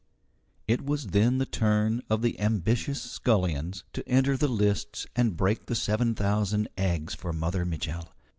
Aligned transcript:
It 0.67 0.83
was 0.83 1.09
then 1.13 1.37
the 1.37 1.45
turn 1.45 2.01
of 2.09 2.23
the 2.23 2.39
ambitious 2.39 2.99
scullions 2.99 3.83
to 3.93 4.09
enter 4.09 4.35
the 4.35 4.47
lists 4.47 5.05
and 5.15 5.37
break 5.37 5.67
the 5.67 5.75
seven 5.75 6.15
thousand 6.15 6.69
eggs 6.75 7.13
for 7.13 7.31
Mother 7.31 7.65
Mitchel. 7.67 8.07